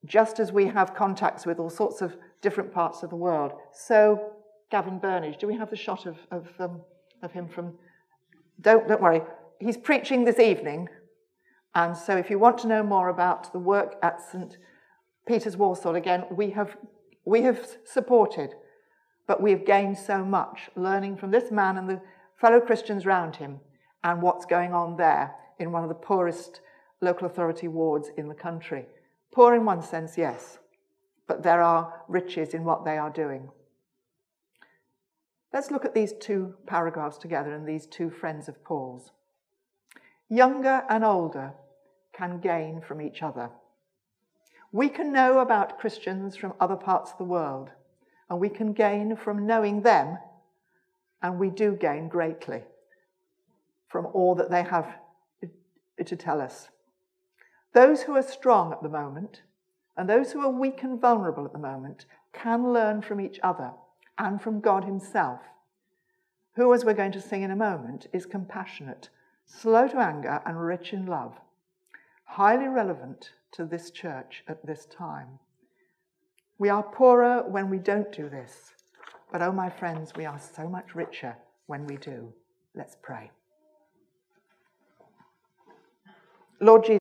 just 0.05 0.39
as 0.39 0.51
we 0.51 0.67
have 0.67 0.93
contacts 0.93 1.45
with 1.45 1.59
all 1.59 1.69
sorts 1.69 2.01
of 2.01 2.17
different 2.41 2.73
parts 2.73 3.03
of 3.03 3.09
the 3.09 3.15
world, 3.15 3.53
so 3.71 4.33
Gavin 4.69 4.99
Burnage, 4.99 5.37
do 5.37 5.47
we 5.47 5.55
have 5.55 5.69
the 5.69 5.75
shot 5.75 6.05
of, 6.05 6.17
of, 6.31 6.47
um, 6.59 6.81
of 7.21 7.31
him 7.31 7.47
from? 7.47 7.73
Don't, 8.59 8.87
don't 8.87 9.01
worry, 9.01 9.21
he's 9.59 9.77
preaching 9.77 10.25
this 10.25 10.39
evening. 10.39 10.89
And 11.75 11.97
so 11.97 12.17
if 12.17 12.29
you 12.29 12.37
want 12.37 12.59
to 12.59 12.67
know 12.67 12.83
more 12.83 13.09
about 13.09 13.51
the 13.51 13.59
work 13.59 13.95
at 14.03 14.21
St. 14.21 14.57
Peter's 15.27 15.57
Walsall, 15.57 15.95
again, 15.95 16.25
we 16.29 16.51
have, 16.51 16.75
we 17.25 17.41
have 17.43 17.77
supported, 17.83 18.53
but 19.27 19.41
we 19.41 19.51
have 19.51 19.65
gained 19.65 19.97
so 19.97 20.23
much 20.23 20.69
learning 20.75 21.17
from 21.17 21.31
this 21.31 21.49
man 21.49 21.77
and 21.77 21.89
the 21.89 22.01
fellow 22.39 22.59
Christians 22.59 23.05
round 23.05 23.37
him 23.37 23.59
and 24.03 24.21
what's 24.21 24.45
going 24.45 24.73
on 24.73 24.97
there 24.97 25.33
in 25.59 25.71
one 25.71 25.83
of 25.83 25.89
the 25.89 25.95
poorest 25.95 26.61
local 27.01 27.25
authority 27.25 27.67
wards 27.67 28.09
in 28.17 28.27
the 28.27 28.35
country. 28.35 28.85
Poor 29.33 29.55
in 29.55 29.65
one 29.65 29.81
sense, 29.81 30.17
yes, 30.17 30.59
but 31.27 31.43
there 31.43 31.61
are 31.61 32.03
riches 32.07 32.53
in 32.53 32.63
what 32.63 32.85
they 32.85 32.97
are 32.97 33.09
doing. 33.09 33.49
Let's 35.51 35.71
look 35.71 35.85
at 35.85 35.93
these 35.93 36.13
two 36.19 36.55
paragraphs 36.65 37.17
together 37.17 37.53
and 37.53 37.67
these 37.67 37.85
two 37.85 38.09
friends 38.09 38.47
of 38.47 38.63
Paul's. 38.63 39.11
Younger 40.29 40.83
and 40.89 41.03
older 41.03 41.53
can 42.11 42.39
gain 42.39 42.81
from 42.81 43.01
each 43.01 43.21
other. 43.21 43.49
We 44.71 44.89
can 44.89 45.11
know 45.11 45.39
about 45.39 45.79
Christians 45.79 46.35
from 46.35 46.53
other 46.59 46.75
parts 46.75 47.11
of 47.11 47.17
the 47.17 47.23
world, 47.23 47.69
and 48.29 48.39
we 48.39 48.49
can 48.49 48.73
gain 48.73 49.15
from 49.15 49.45
knowing 49.45 49.81
them 49.81 50.17
and 51.23 51.39
we 51.39 51.49
do 51.49 51.75
gain 51.75 52.09
greatly 52.09 52.61
from 53.87 54.05
all 54.07 54.35
that 54.35 54.51
they 54.51 54.63
have 54.63 54.93
to 56.05 56.15
tell 56.15 56.41
us. 56.41 56.67
Those 57.73 58.03
who 58.03 58.15
are 58.15 58.23
strong 58.23 58.71
at 58.71 58.83
the 58.83 58.89
moment 58.89 59.41
and 59.97 60.09
those 60.09 60.31
who 60.31 60.41
are 60.41 60.49
weak 60.49 60.83
and 60.83 60.99
vulnerable 60.99 61.45
at 61.45 61.53
the 61.53 61.59
moment 61.59 62.05
can 62.31 62.71
learn 62.71 63.01
from 63.01 63.19
each 63.19 63.39
other 63.43 63.71
and 64.17 64.41
from 64.41 64.59
God 64.59 64.83
Himself, 64.83 65.41
who, 66.55 66.73
as 66.73 66.85
we're 66.85 66.93
going 66.93 67.11
to 67.11 67.21
sing 67.21 67.43
in 67.43 67.51
a 67.51 67.55
moment, 67.55 68.07
is 68.13 68.25
compassionate, 68.25 69.09
slow 69.45 69.87
to 69.87 69.97
anger, 69.97 70.41
and 70.45 70.61
rich 70.61 70.93
in 70.93 71.05
love, 71.05 71.33
highly 72.25 72.67
relevant 72.67 73.31
to 73.51 73.65
this 73.65 73.91
church 73.91 74.43
at 74.47 74.65
this 74.65 74.85
time. 74.85 75.39
We 76.59 76.69
are 76.69 76.83
poorer 76.83 77.43
when 77.47 77.69
we 77.69 77.79
don't 77.79 78.11
do 78.11 78.29
this. 78.29 78.73
But 79.31 79.41
oh, 79.41 79.51
my 79.51 79.69
friends, 79.69 80.13
we 80.15 80.25
are 80.25 80.39
so 80.39 80.67
much 80.67 80.93
richer 80.93 81.35
when 81.65 81.87
we 81.87 81.97
do. 81.97 82.33
Let's 82.75 82.95
pray. 83.01 83.31
Lord 86.59 86.83
Jesus. 86.83 86.91